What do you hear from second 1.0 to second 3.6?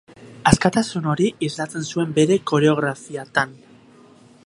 hori islatzen zuen bere koreografiatan.